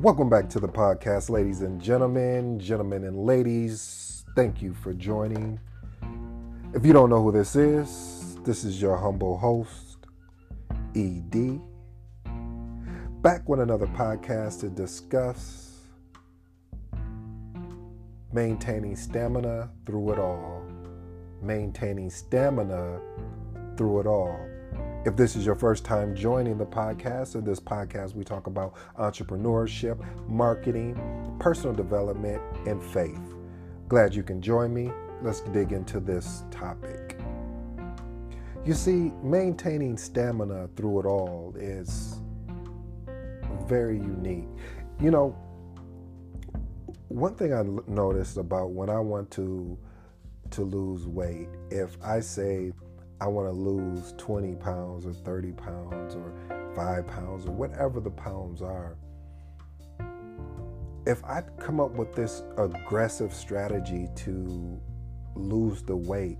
Welcome 0.00 0.30
back 0.30 0.48
to 0.50 0.60
the 0.60 0.68
podcast, 0.68 1.28
ladies 1.28 1.62
and 1.62 1.82
gentlemen, 1.82 2.60
gentlemen 2.60 3.02
and 3.02 3.26
ladies. 3.26 4.24
Thank 4.36 4.62
you 4.62 4.72
for 4.72 4.94
joining. 4.94 5.58
If 6.72 6.86
you 6.86 6.92
don't 6.92 7.10
know 7.10 7.20
who 7.20 7.32
this 7.32 7.56
is, 7.56 8.36
this 8.44 8.62
is 8.62 8.80
your 8.80 8.96
humble 8.96 9.36
host, 9.36 10.06
ED. 10.94 11.60
Back 13.22 13.48
with 13.48 13.58
another 13.58 13.88
podcast 13.88 14.60
to 14.60 14.68
discuss 14.68 15.80
maintaining 18.32 18.94
stamina 18.94 19.68
through 19.84 20.12
it 20.12 20.20
all. 20.20 20.62
Maintaining 21.42 22.08
stamina 22.08 23.00
through 23.76 23.98
it 23.98 24.06
all. 24.06 24.38
If 25.08 25.16
this 25.16 25.36
is 25.36 25.46
your 25.46 25.54
first 25.54 25.86
time 25.86 26.14
joining 26.14 26.58
the 26.58 26.66
podcast, 26.66 27.34
in 27.34 27.42
this 27.42 27.58
podcast, 27.58 28.14
we 28.14 28.24
talk 28.24 28.46
about 28.46 28.74
entrepreneurship, 28.98 29.98
marketing, 30.28 31.34
personal 31.40 31.74
development, 31.74 32.42
and 32.66 32.82
faith. 32.82 33.18
Glad 33.88 34.14
you 34.14 34.22
can 34.22 34.42
join 34.42 34.74
me. 34.74 34.92
Let's 35.22 35.40
dig 35.40 35.72
into 35.72 35.98
this 35.98 36.44
topic. 36.50 37.18
You 38.66 38.74
see, 38.74 39.10
maintaining 39.22 39.96
stamina 39.96 40.68
through 40.76 41.00
it 41.00 41.06
all 41.06 41.54
is 41.56 42.20
very 43.66 43.96
unique. 43.96 44.50
You 45.00 45.10
know, 45.10 45.28
one 47.08 47.34
thing 47.34 47.54
I 47.54 47.62
noticed 47.90 48.36
about 48.36 48.72
when 48.72 48.90
I 48.90 49.00
want 49.00 49.30
to 49.30 49.78
to 50.50 50.62
lose 50.62 51.06
weight, 51.06 51.48
if 51.70 51.96
I 52.02 52.20
say 52.20 52.72
I 53.20 53.26
want 53.26 53.48
to 53.48 53.52
lose 53.52 54.14
20 54.16 54.54
pounds 54.56 55.04
or 55.04 55.12
30 55.12 55.52
pounds 55.52 56.14
or 56.14 56.32
five 56.74 57.06
pounds 57.06 57.46
or 57.46 57.52
whatever 57.52 58.00
the 58.00 58.10
pounds 58.10 58.62
are. 58.62 58.96
If 61.06 61.24
I 61.24 61.42
come 61.58 61.80
up 61.80 61.92
with 61.92 62.14
this 62.14 62.42
aggressive 62.56 63.32
strategy 63.32 64.08
to 64.16 64.80
lose 65.34 65.82
the 65.82 65.96
weight, 65.96 66.38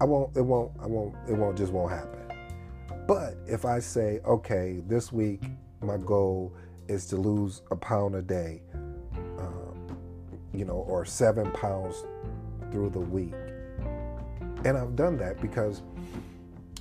I 0.00 0.04
won't, 0.04 0.36
it 0.36 0.42
won't, 0.42 0.72
I 0.80 0.86
won't, 0.86 1.16
it 1.28 1.34
won't, 1.34 1.56
just 1.56 1.72
won't 1.72 1.90
happen. 1.90 2.20
But 3.08 3.34
if 3.46 3.64
I 3.64 3.80
say, 3.80 4.20
okay, 4.24 4.82
this 4.86 5.12
week 5.12 5.42
my 5.80 5.96
goal 5.96 6.54
is 6.88 7.06
to 7.06 7.16
lose 7.16 7.62
a 7.70 7.76
pound 7.76 8.14
a 8.14 8.22
day, 8.22 8.62
um, 9.38 9.98
you 10.52 10.64
know, 10.64 10.84
or 10.88 11.04
seven 11.04 11.50
pounds 11.52 12.04
through 12.70 12.90
the 12.90 13.00
week. 13.00 13.34
And 14.64 14.78
I've 14.78 14.96
done 14.96 15.16
that 15.18 15.40
because 15.40 15.82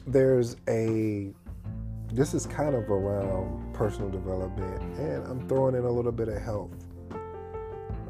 there's 0.07 0.55
a 0.67 1.33
this 2.11 2.33
is 2.33 2.45
kind 2.45 2.75
of 2.75 2.89
around 2.91 3.73
personal 3.73 4.09
development 4.09 4.81
and 4.99 5.25
I'm 5.25 5.47
throwing 5.47 5.75
in 5.75 5.83
a 5.83 5.91
little 5.91 6.11
bit 6.11 6.27
of 6.27 6.41
health. 6.41 6.71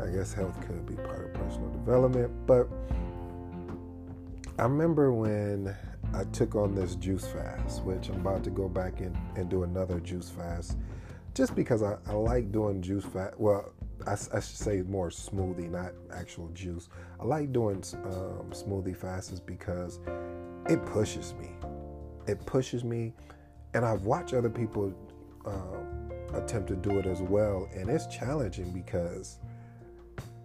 I 0.02 0.08
guess 0.08 0.34
health 0.34 0.60
could 0.68 0.86
be 0.86 0.96
part 0.96 1.26
of 1.26 1.34
personal 1.34 1.70
development, 1.70 2.32
but 2.46 2.68
I 4.60 4.64
remember 4.64 5.14
when 5.14 5.74
I 6.14 6.26
took 6.26 6.56
on 6.56 6.76
this 6.76 6.96
juice 6.96 7.26
fast, 7.26 7.84
which 7.84 8.10
I'm 8.10 8.18
about 8.18 8.44
to 8.44 8.50
go 8.50 8.68
back 8.68 9.02
in 9.02 9.18
and 9.36 9.50
do 9.50 9.64
another 9.64 10.00
juice 10.00 10.30
fast, 10.30 10.78
just 11.34 11.56
because 11.56 11.82
I, 11.82 11.98
I 12.08 12.14
like 12.14 12.52
doing 12.52 12.82
juice 12.82 13.06
fast. 13.06 13.40
Well, 13.40 13.74
I, 14.08 14.14
I, 14.14 14.16
should 14.16 14.44
say 14.44 14.82
more 14.82 15.10
smoothie, 15.10 15.70
not 15.70 15.94
actual 16.14 16.50
juice. 16.50 16.90
I 17.20 17.26
like 17.26 17.54
doing 17.54 17.84
um, 18.06 18.52
smoothie 18.52 18.98
fasts 18.98 19.40
because 19.40 20.00
it 20.68 20.86
pushes 20.86 21.34
me 21.36 21.50
it 22.28 22.46
pushes 22.46 22.84
me, 22.84 23.14
and 23.74 23.86
I've 23.86 24.04
watched 24.04 24.34
other 24.34 24.50
people 24.50 24.94
um, 25.46 26.12
attempt 26.34 26.68
to 26.70 26.76
do 26.76 27.00
it 27.00 27.06
as 27.06 27.22
well, 27.22 27.70
and 27.74 27.90
it's 27.90 28.08
challenging 28.08 28.72
because 28.72 29.40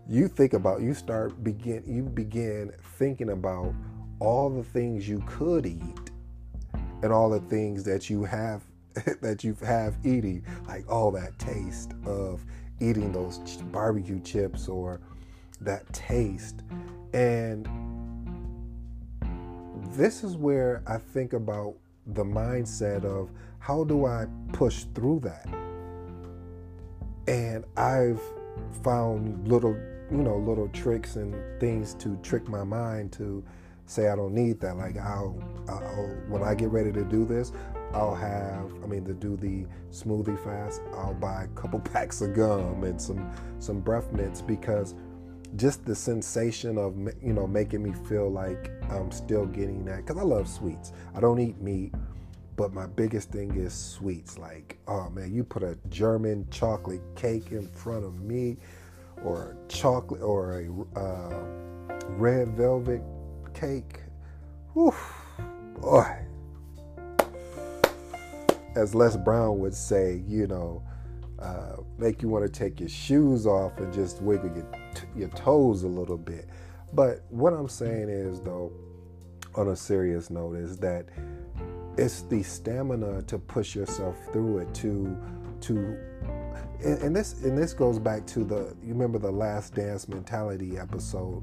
you 0.08 0.28
think 0.28 0.54
about 0.54 0.80
you 0.80 0.94
start 0.94 1.44
begin 1.44 1.82
you 1.86 2.02
begin 2.02 2.72
thinking 2.96 3.30
about 3.30 3.74
all 4.20 4.48
the 4.48 4.64
things 4.64 5.06
you 5.06 5.22
could 5.26 5.66
eat 5.66 6.10
and 7.02 7.12
all 7.12 7.28
the 7.28 7.40
things 7.40 7.84
that 7.84 8.08
you 8.08 8.24
have 8.24 8.62
that 9.20 9.44
you 9.44 9.54
have 9.62 9.98
eating 10.04 10.42
like 10.66 10.90
all 10.90 11.10
that 11.10 11.38
taste 11.38 11.92
of 12.06 12.42
eating 12.80 13.12
those 13.12 13.38
barbecue 13.72 14.20
chips 14.20 14.68
or 14.68 15.00
that 15.60 15.90
taste 15.92 16.62
and 17.12 17.68
this 19.92 20.22
is 20.22 20.36
where 20.36 20.82
I 20.86 20.98
think 20.98 21.32
about 21.32 21.74
the 22.06 22.24
mindset 22.24 23.04
of 23.04 23.30
how 23.58 23.84
do 23.84 24.06
I 24.06 24.26
push 24.52 24.84
through 24.94 25.20
that? 25.20 25.46
And 27.26 27.64
I've 27.76 28.20
found 28.82 29.48
little, 29.48 29.74
you 30.10 30.18
know, 30.18 30.36
little 30.36 30.68
tricks 30.68 31.16
and 31.16 31.34
things 31.60 31.94
to 31.94 32.16
trick 32.22 32.48
my 32.48 32.64
mind 32.64 33.12
to 33.14 33.44
say 33.86 34.08
I 34.08 34.16
don't 34.16 34.34
need 34.34 34.60
that. 34.60 34.76
Like 34.76 34.96
I'll, 34.96 35.42
I'll 35.68 36.14
when 36.28 36.42
I 36.42 36.54
get 36.54 36.70
ready 36.70 36.92
to 36.92 37.04
do 37.04 37.24
this, 37.24 37.52
I'll 37.94 38.14
have, 38.14 38.72
I 38.82 38.86
mean, 38.86 39.04
to 39.06 39.14
do 39.14 39.36
the 39.36 39.66
smoothie 39.90 40.42
fast, 40.44 40.82
I'll 40.94 41.14
buy 41.14 41.44
a 41.44 41.48
couple 41.48 41.80
packs 41.92 42.20
of 42.20 42.34
gum 42.34 42.84
and 42.84 43.00
some 43.00 43.30
some 43.58 43.80
breath 43.80 44.12
mints 44.12 44.42
because 44.42 44.94
just 45.56 45.84
the 45.84 45.94
sensation 45.94 46.76
of 46.76 46.94
you 47.22 47.32
know 47.32 47.46
making 47.46 47.82
me 47.82 47.92
feel 48.08 48.30
like 48.30 48.70
I'm 48.90 49.10
still 49.10 49.46
getting 49.46 49.84
that 49.86 49.98
because 49.98 50.18
I 50.18 50.22
love 50.22 50.48
sweets. 50.48 50.92
I 51.14 51.20
don't 51.20 51.40
eat 51.40 51.60
meat, 51.60 51.94
but 52.56 52.72
my 52.72 52.86
biggest 52.86 53.30
thing 53.30 53.56
is 53.56 53.72
sweets. 53.72 54.38
Like, 54.38 54.78
oh 54.86 55.08
man, 55.10 55.32
you 55.32 55.44
put 55.44 55.62
a 55.62 55.78
German 55.88 56.46
chocolate 56.50 57.02
cake 57.16 57.52
in 57.52 57.66
front 57.68 58.04
of 58.04 58.20
me, 58.20 58.58
or 59.24 59.56
a 59.56 59.68
chocolate 59.68 60.22
or 60.22 60.60
a 60.60 60.98
uh, 60.98 61.44
red 62.10 62.48
velvet 62.56 63.02
cake. 63.54 64.00
Whew, 64.74 64.94
boy. 65.80 66.27
As 68.78 68.94
Les 68.94 69.16
Brown 69.16 69.58
would 69.58 69.74
say, 69.74 70.22
you 70.26 70.46
know, 70.46 70.82
uh, 71.40 71.76
make 71.98 72.22
you 72.22 72.28
want 72.28 72.44
to 72.44 72.50
take 72.50 72.78
your 72.78 72.88
shoes 72.88 73.44
off 73.44 73.76
and 73.78 73.92
just 73.92 74.22
wiggle 74.22 74.50
your, 74.54 74.66
your 75.16 75.28
toes 75.30 75.82
a 75.82 75.88
little 75.88 76.16
bit. 76.16 76.48
But 76.92 77.24
what 77.28 77.52
I'm 77.52 77.68
saying 77.68 78.08
is, 78.08 78.40
though, 78.40 78.72
on 79.56 79.68
a 79.68 79.76
serious 79.76 80.30
note, 80.30 80.54
is 80.54 80.76
that 80.78 81.06
it's 81.96 82.22
the 82.22 82.42
stamina 82.44 83.22
to 83.22 83.38
push 83.38 83.74
yourself 83.74 84.16
through 84.32 84.58
it, 84.58 84.74
to 84.74 85.16
to 85.62 85.98
and, 86.84 87.02
and 87.02 87.16
this 87.16 87.42
and 87.42 87.58
this 87.58 87.72
goes 87.72 87.98
back 87.98 88.24
to 88.28 88.44
the 88.44 88.76
you 88.80 88.92
remember 88.92 89.18
the 89.18 89.30
last 89.30 89.74
dance 89.74 90.08
mentality 90.08 90.78
episode 90.78 91.42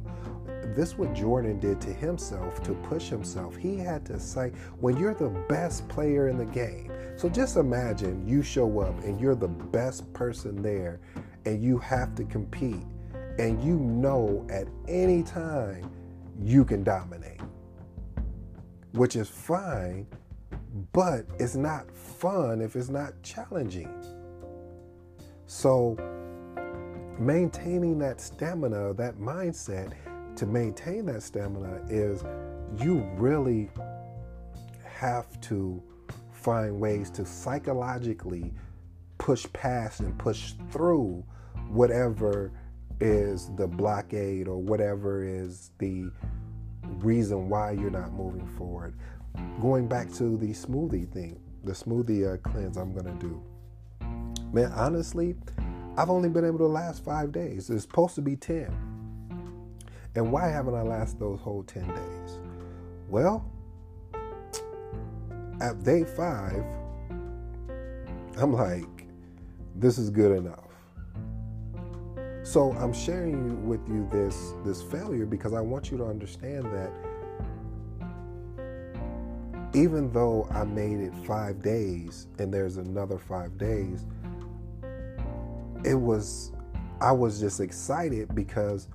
this 0.75 0.97
what 0.97 1.13
Jordan 1.13 1.59
did 1.59 1.79
to 1.81 1.93
himself 1.93 2.61
to 2.63 2.73
push 2.73 3.07
himself. 3.07 3.55
He 3.55 3.77
had 3.77 4.05
to 4.07 4.19
say, 4.19 4.51
when 4.79 4.97
you're 4.97 5.13
the 5.13 5.29
best 5.47 5.87
player 5.87 6.27
in 6.27 6.37
the 6.37 6.45
game. 6.45 6.91
So 7.17 7.29
just 7.29 7.55
imagine 7.55 8.27
you 8.27 8.43
show 8.43 8.79
up 8.81 9.03
and 9.03 9.19
you're 9.19 9.35
the 9.35 9.47
best 9.47 10.11
person 10.13 10.61
there 10.61 10.99
and 11.45 11.63
you 11.63 11.77
have 11.77 12.13
to 12.15 12.23
compete 12.25 12.83
and 13.39 13.63
you 13.63 13.75
know 13.75 14.45
at 14.49 14.67
any 14.87 15.23
time 15.23 15.89
you 16.41 16.65
can 16.65 16.83
dominate. 16.83 17.41
Which 18.91 19.15
is 19.15 19.29
fine, 19.29 20.07
but 20.93 21.25
it's 21.39 21.55
not 21.55 21.89
fun 21.91 22.61
if 22.61 22.75
it's 22.75 22.89
not 22.89 23.21
challenging. 23.23 23.89
So 25.47 25.97
maintaining 27.19 27.99
that 27.99 28.19
stamina, 28.19 28.93
that 28.95 29.17
mindset 29.17 29.93
to 30.37 30.45
maintain 30.45 31.05
that 31.05 31.23
stamina 31.23 31.81
is 31.89 32.23
you 32.81 32.99
really 33.17 33.69
have 34.83 35.39
to 35.41 35.81
find 36.31 36.79
ways 36.79 37.09
to 37.11 37.25
psychologically 37.25 38.53
push 39.17 39.45
past 39.53 40.01
and 40.01 40.17
push 40.17 40.53
through 40.71 41.23
whatever 41.69 42.51
is 42.99 43.49
the 43.55 43.67
blockade 43.67 44.47
or 44.47 44.57
whatever 44.57 45.23
is 45.23 45.71
the 45.79 46.09
reason 46.99 47.49
why 47.49 47.71
you're 47.71 47.89
not 47.89 48.13
moving 48.13 48.47
forward. 48.57 48.97
Going 49.61 49.87
back 49.87 50.11
to 50.13 50.37
the 50.37 50.49
smoothie 50.49 51.11
thing, 51.11 51.39
the 51.63 51.73
smoothie 51.73 52.33
uh, 52.33 52.37
cleanse 52.49 52.77
I'm 52.77 52.93
going 52.93 53.05
to 53.05 53.27
do. 53.27 53.43
Man, 54.53 54.71
honestly, 54.73 55.35
I've 55.97 56.09
only 56.09 56.29
been 56.29 56.45
able 56.45 56.59
to 56.59 56.67
last 56.67 57.03
five 57.03 57.31
days. 57.31 57.69
It's 57.69 57.83
supposed 57.83 58.15
to 58.15 58.21
be 58.21 58.35
10. 58.35 58.94
And 60.15 60.31
why 60.31 60.47
haven't 60.47 60.75
I 60.75 60.81
lasted 60.81 61.19
those 61.19 61.39
whole 61.39 61.63
10 61.63 61.87
days? 61.87 62.39
Well, 63.09 63.45
at 65.61 65.83
day 65.83 66.03
five, 66.03 66.65
I'm 68.37 68.53
like, 68.53 69.07
this 69.75 69.97
is 69.97 70.09
good 70.09 70.37
enough. 70.37 70.59
So 72.43 72.71
I'm 72.73 72.93
sharing 72.93 73.67
with 73.67 73.87
you 73.89 74.07
this 74.11 74.53
this 74.63 74.81
failure 74.81 75.25
because 75.25 75.53
I 75.53 75.61
want 75.61 75.91
you 75.91 75.97
to 75.97 76.05
understand 76.05 76.65
that 76.65 76.91
even 79.73 80.11
though 80.13 80.47
I 80.51 80.63
made 80.63 80.99
it 80.99 81.13
five 81.25 81.61
days 81.61 82.27
and 82.39 82.53
there's 82.53 82.77
another 82.77 83.17
five 83.17 83.57
days, 83.57 84.05
it 85.83 85.95
was, 85.95 86.53
I 87.01 87.11
was 87.11 87.41
just 87.41 87.59
excited 87.59 88.33
because 88.33 88.87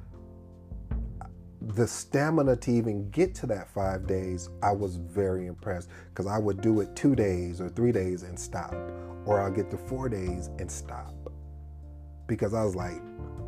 the 1.63 1.87
stamina 1.87 2.57
to 2.57 2.71
even 2.71 3.11
get 3.11 3.35
to 3.37 3.47
that 3.47 3.69
five 3.69 4.07
days, 4.07 4.49
I 4.63 4.73
was 4.73 4.97
very 4.97 5.47
impressed 5.47 5.91
because 6.09 6.27
I 6.27 6.39
would 6.39 6.61
do 6.61 6.81
it 6.81 6.97
two 6.97 7.15
days 7.15 7.61
or 7.61 7.69
three 7.69 7.93
days 7.93 8.23
and 8.23 8.39
stop, 8.39 8.75
or 9.27 9.41
I'll 9.41 9.51
get 9.51 9.71
to 9.71 9.77
four 9.77 10.09
days 10.09 10.49
and 10.59 10.71
stop 10.71 11.15
because 12.27 12.55
I 12.55 12.65
was 12.65 12.75
like, 12.75 13.03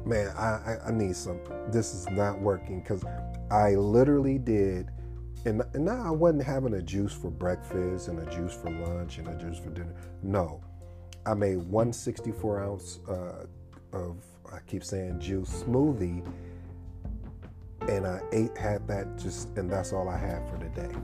man, 0.05 0.29
I, 0.37 0.77
I, 0.87 0.91
need 0.91 1.17
some. 1.17 1.41
This 1.69 1.95
is 1.95 2.09
not 2.11 2.41
working 2.41 2.81
because 2.81 3.05
I 3.51 3.77
literally 3.77 4.39
did, 4.39 4.91
and, 5.47 5.63
and 5.73 5.85
now 5.85 6.03
I 6.05 6.11
wasn't 6.11 6.43
having 6.43 6.75
a 6.75 6.83
juice 6.83 7.13
for 7.13 7.31
breakfast 7.31 8.09
and 8.09 8.19
a 8.19 8.31
juice 8.31 8.55
for 8.55 8.71
lunch 8.71 9.19
and 9.19 9.29
a 9.29 9.37
juice 9.37 9.59
for 9.59 9.71
dinner. 9.71 9.95
No, 10.23 10.63
I 11.25 11.35
made 11.35 11.59
one 11.59 11.93
64 11.93 12.63
ounce 12.63 12.99
uh, 13.09 13.47
of 13.93 14.17
I 14.53 14.59
keep 14.67 14.85
saying 14.85 15.21
juice 15.21 15.63
smoothie 15.63 16.27
and 17.93 18.07
I 18.07 18.23
ate 18.33 18.57
had 18.57 18.89
that 18.89 19.19
just 19.19 19.51
and 19.59 19.71
that's 19.71 19.93
all 19.93 20.09
I 20.09 20.17
had 20.17 20.49
for 20.49 20.57
the 20.57 20.69
day. 20.71 20.95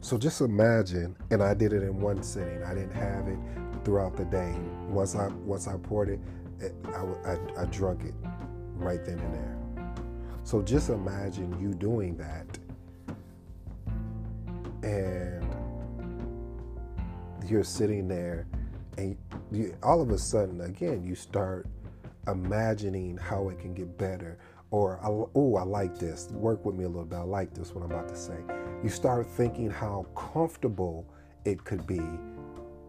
So 0.00 0.16
just 0.16 0.40
imagine, 0.40 1.14
and 1.30 1.42
I 1.42 1.52
did 1.52 1.74
it 1.74 1.82
in 1.82 2.00
one 2.00 2.22
sitting. 2.22 2.62
I 2.62 2.72
didn't 2.72 2.94
have 2.94 3.28
it 3.28 3.38
throughout 3.84 4.16
the 4.16 4.24
day. 4.24 4.54
Once 4.88 5.14
I 5.14 5.28
once 5.44 5.68
I 5.68 5.76
poured 5.76 6.08
it, 6.08 6.20
it 6.60 6.74
I, 6.86 7.32
I, 7.32 7.62
I 7.62 7.64
drunk 7.66 8.04
it 8.04 8.14
right 8.76 9.04
then 9.04 9.18
and 9.18 9.34
there. 9.34 9.58
So 10.44 10.62
just 10.62 10.88
imagine 10.88 11.60
you 11.60 11.74
doing 11.74 12.16
that, 12.16 12.58
and 14.82 15.44
you're 17.46 17.64
sitting 17.64 18.08
there, 18.08 18.46
and 18.96 19.14
you, 19.52 19.76
all 19.82 20.00
of 20.00 20.10
a 20.10 20.18
sudden, 20.18 20.62
again, 20.62 21.04
you 21.04 21.14
start 21.14 21.66
imagining 22.28 23.16
how 23.16 23.48
it 23.48 23.58
can 23.58 23.74
get 23.74 23.96
better 23.98 24.38
or 24.70 25.00
oh 25.02 25.56
i 25.56 25.62
like 25.62 25.98
this. 25.98 26.28
Work 26.32 26.64
with 26.64 26.74
me 26.74 26.84
a 26.84 26.88
little 26.88 27.04
bit. 27.04 27.16
I 27.16 27.22
like 27.22 27.54
this 27.54 27.74
what 27.74 27.84
i'm 27.84 27.90
about 27.90 28.08
to 28.08 28.16
say. 28.16 28.36
You 28.82 28.90
start 28.90 29.26
thinking 29.26 29.70
how 29.70 30.06
comfortable 30.14 31.06
it 31.44 31.64
could 31.64 31.86
be 31.86 32.02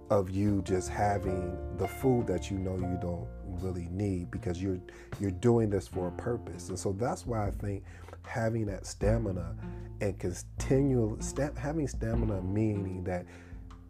of 0.10 0.30
you 0.30 0.62
just 0.66 0.90
having 0.90 1.58
the 1.78 1.88
food 1.88 2.26
that 2.28 2.50
you 2.50 2.58
know 2.58 2.76
you 2.76 2.98
don't 3.02 3.28
really 3.62 3.88
need 3.92 4.32
because 4.32 4.62
you're 4.62 4.80
you're 5.20 5.32
doing 5.32 5.70
this 5.70 5.88
for 5.88 6.08
a 6.08 6.12
purpose. 6.12 6.70
And 6.70 6.78
so 6.78 6.92
that's 6.94 7.26
why 7.26 7.48
i 7.48 7.52
think 7.52 7.84
having 8.26 8.66
that 8.66 8.86
stamina 8.86 9.56
and 10.02 10.20
continual 10.20 11.18
having 11.58 11.88
stamina 11.88 12.42
meaning 12.42 13.04
that 13.04 13.26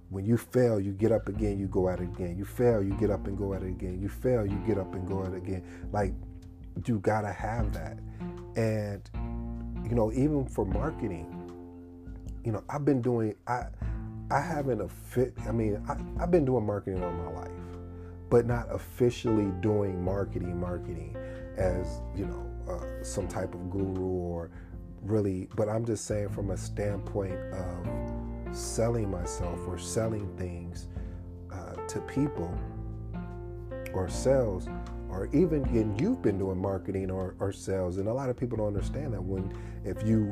when 0.10 0.26
you 0.26 0.38
fail, 0.38 0.80
you 0.80 0.92
get 0.92 1.12
up 1.12 1.30
again, 1.30 1.60
you 1.60 1.68
go 1.68 1.88
at 1.88 2.00
it 2.00 2.04
again. 2.04 2.36
You 2.38 2.46
fail, 2.46 2.82
you 2.82 2.94
get 2.96 3.12
up 3.12 3.28
and 3.28 3.38
go 3.38 3.54
at 3.54 3.62
it 3.62 3.68
again. 3.68 4.00
You 4.02 4.10
fail, 4.10 4.46
you 4.46 4.58
get 4.66 4.78
up 4.78 4.94
and 4.96 5.08
go 5.08 5.24
at 5.24 5.34
it 5.34 5.38
again. 5.38 5.64
Like 5.92 6.14
you 6.86 7.00
gotta 7.00 7.32
have 7.32 7.74
that. 7.74 8.00
And 8.56 9.02
you 9.88 9.96
know, 9.96 10.12
even 10.14 10.46
for 10.46 10.66
marketing, 10.66 11.36
you 12.44 12.52
know, 12.52 12.64
I've 12.70 12.86
been 12.86 13.02
doing 13.02 13.36
I 13.48 13.66
I 14.32 14.42
haven't 14.42 14.82
a 14.82 14.90
fit 14.90 15.34
I 15.48 15.52
mean, 15.52 15.84
I, 15.88 16.24
I've 16.24 16.32
been 16.32 16.46
doing 16.46 16.66
marketing 16.66 17.04
all 17.04 17.12
my 17.12 17.32
life, 17.32 17.52
but 18.30 18.48
not 18.48 18.66
officially 18.72 19.52
doing 19.62 20.04
marketing, 20.04 20.60
marketing 20.60 21.16
as, 21.58 22.02
you 22.16 22.26
know, 22.26 22.46
uh, 22.68 23.04
some 23.04 23.28
type 23.28 23.54
of 23.54 23.70
guru 23.70 24.06
or 24.06 24.50
really, 25.04 25.50
but 25.56 25.70
I'm 25.70 25.86
just 25.86 26.06
saying 26.06 26.30
from 26.30 26.50
a 26.52 26.58
standpoint 26.58 27.36
of 27.54 28.29
selling 28.52 29.10
myself 29.10 29.60
or 29.68 29.78
selling 29.78 30.28
things 30.38 30.88
uh, 31.54 31.76
to 31.88 32.00
people 32.02 32.54
or 33.94 34.08
sales 34.08 34.68
or 35.10 35.28
even 35.34 35.64
and 35.70 36.00
you've 36.00 36.22
been 36.22 36.38
doing 36.38 36.58
marketing 36.58 37.10
or, 37.10 37.36
or 37.40 37.52
sales 37.52 37.98
and 37.98 38.08
a 38.08 38.14
lot 38.14 38.30
of 38.30 38.38
people 38.38 38.58
don't 38.58 38.68
understand 38.68 39.14
that 39.14 39.22
when 39.22 39.52
if 39.84 40.02
you 40.04 40.30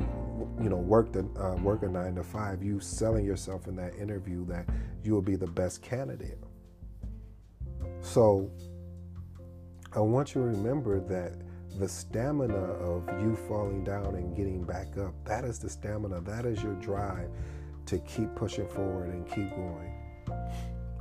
you 0.62 0.68
know 0.68 0.76
work 0.76 1.12
the 1.12 1.20
uh, 1.40 1.56
work 1.56 1.82
a 1.82 1.88
nine 1.88 2.14
to 2.14 2.22
five 2.22 2.62
you 2.62 2.78
selling 2.78 3.24
yourself 3.24 3.66
in 3.66 3.74
that 3.74 3.94
interview 3.96 4.46
that 4.46 4.66
you 5.02 5.12
will 5.12 5.22
be 5.22 5.36
the 5.36 5.46
best 5.46 5.82
candidate. 5.82 6.38
So 8.00 8.50
i 9.94 10.00
want 10.00 10.34
you 10.34 10.42
to 10.42 10.46
remember 10.46 11.00
that 11.00 11.34
the 11.78 11.88
stamina 11.88 12.54
of 12.54 13.08
you 13.20 13.36
falling 13.48 13.84
down 13.84 14.14
and 14.14 14.36
getting 14.36 14.62
back 14.62 14.96
up 14.98 15.12
that 15.24 15.44
is 15.44 15.58
the 15.58 15.68
stamina 15.68 16.20
that 16.20 16.44
is 16.44 16.62
your 16.62 16.74
drive 16.74 17.30
to 17.88 17.98
keep 18.00 18.34
pushing 18.34 18.68
forward 18.68 19.08
and 19.08 19.26
keep 19.26 19.50
going. 19.50 19.90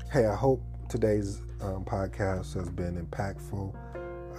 Hey, 0.10 0.26
I 0.26 0.34
hope 0.34 0.64
today's 0.88 1.42
um, 1.60 1.84
podcast 1.84 2.54
has 2.54 2.70
been 2.70 3.06
impactful. 3.06 3.76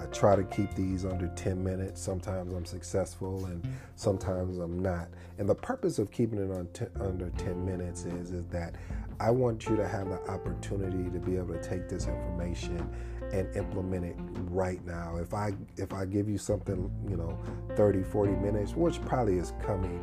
I 0.00 0.06
try 0.06 0.34
to 0.34 0.44
keep 0.44 0.74
these 0.74 1.04
under 1.04 1.28
10 1.28 1.62
minutes. 1.62 2.00
Sometimes 2.00 2.54
I'm 2.54 2.64
successful 2.64 3.44
and 3.44 3.66
sometimes 3.96 4.56
I'm 4.56 4.78
not. 4.78 5.08
And 5.36 5.46
the 5.46 5.54
purpose 5.54 5.98
of 5.98 6.10
keeping 6.10 6.38
it 6.38 6.50
on 6.50 6.68
t- 6.72 6.86
under 6.98 7.28
10 7.36 7.66
minutes 7.66 8.06
is, 8.06 8.30
is 8.30 8.46
that 8.46 8.76
I 9.20 9.30
want 9.30 9.66
you 9.68 9.76
to 9.76 9.86
have 9.86 10.08
the 10.08 10.30
opportunity 10.30 11.10
to 11.10 11.18
be 11.18 11.36
able 11.36 11.52
to 11.52 11.62
take 11.62 11.86
this 11.86 12.06
information 12.06 12.88
and 13.30 13.54
implement 13.56 14.06
it 14.06 14.16
right 14.48 14.82
now. 14.86 15.18
If 15.18 15.34
I 15.34 15.52
if 15.76 15.92
I 15.92 16.06
give 16.06 16.30
you 16.30 16.38
something, 16.38 16.90
you 17.10 17.16
know, 17.18 17.38
30, 17.76 18.04
40 18.04 18.32
minutes, 18.36 18.74
which 18.74 19.02
probably 19.02 19.36
is 19.36 19.52
coming, 19.60 20.02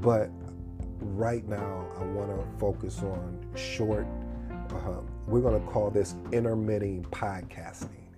but 0.00 0.30
right 1.22 1.46
now, 1.46 1.86
I 2.00 2.02
want 2.02 2.30
to 2.30 2.58
focus 2.58 2.98
on 2.98 3.46
short. 3.54 4.08
Uh, 4.70 5.02
we're 5.28 5.40
going 5.40 5.54
to 5.54 5.70
call 5.70 5.88
this 5.88 6.16
intermittent 6.32 7.08
podcasting. 7.12 8.08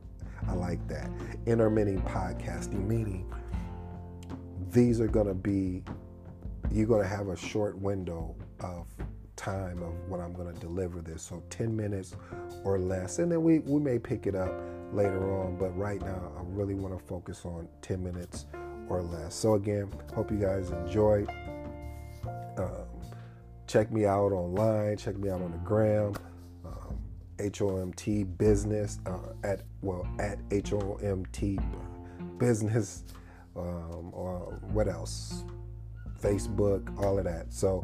I 0.48 0.54
like 0.54 0.88
that. 0.88 1.10
Intermittent 1.44 2.02
podcasting, 2.06 2.86
meaning 2.86 3.30
these 4.70 5.02
are 5.02 5.06
going 5.06 5.26
to 5.26 5.34
be, 5.34 5.82
you're 6.72 6.86
going 6.86 7.02
to 7.02 7.08
have 7.08 7.28
a 7.28 7.36
short 7.36 7.78
window 7.78 8.34
of 8.60 8.86
time 9.36 9.82
of 9.82 9.92
when 10.08 10.22
I'm 10.22 10.32
going 10.32 10.54
to 10.54 10.58
deliver 10.58 11.02
this. 11.02 11.22
So 11.22 11.42
10 11.50 11.76
minutes 11.76 12.16
or 12.64 12.78
less. 12.78 13.18
And 13.18 13.30
then 13.30 13.42
we, 13.42 13.58
we 13.58 13.80
may 13.80 13.98
pick 13.98 14.26
it 14.26 14.34
up 14.34 14.58
later 14.94 15.30
on. 15.42 15.58
But 15.58 15.76
right 15.76 16.00
now, 16.00 16.32
I 16.38 16.40
really 16.46 16.74
want 16.74 16.98
to 16.98 17.04
focus 17.04 17.44
on 17.44 17.68
10 17.82 18.02
minutes 18.02 18.46
or 18.88 19.02
less. 19.02 19.34
So 19.34 19.56
again, 19.56 19.92
hope 20.14 20.30
you 20.30 20.38
guys 20.38 20.70
enjoy. 20.70 21.26
Um, 22.56 22.93
check 23.74 23.90
me 23.90 24.06
out 24.06 24.30
online. 24.30 24.96
Check 24.96 25.16
me 25.16 25.28
out 25.30 25.42
on 25.42 25.50
the 25.50 25.58
gram. 25.58 26.14
Um, 26.64 26.96
HOMT 27.38 28.38
business 28.38 29.00
uh, 29.04 29.32
at 29.42 29.62
well 29.82 30.06
at 30.20 30.38
HOMT 30.50 31.58
business 32.38 33.02
um, 33.56 34.10
or 34.12 34.60
what 34.70 34.86
else? 34.86 35.42
Facebook, 36.22 36.96
all 37.02 37.18
of 37.18 37.24
that. 37.24 37.52
So 37.52 37.82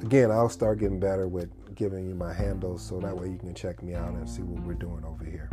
again, 0.00 0.30
I'll 0.30 0.48
start 0.48 0.78
getting 0.78 0.98
better 0.98 1.28
with 1.28 1.50
giving 1.74 2.08
you 2.08 2.14
my 2.14 2.32
handles 2.32 2.82
so 2.82 2.98
that 3.00 3.14
way 3.14 3.28
you 3.28 3.36
can 3.36 3.52
check 3.54 3.82
me 3.82 3.94
out 3.94 4.14
and 4.14 4.26
see 4.26 4.40
what 4.40 4.66
we're 4.66 4.72
doing 4.72 5.04
over 5.04 5.24
here. 5.24 5.50